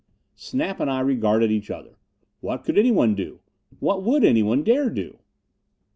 [0.33, 1.99] Snap and I regarded each other.
[2.39, 3.39] What could anyone do?
[3.79, 5.19] What would anyone dare do?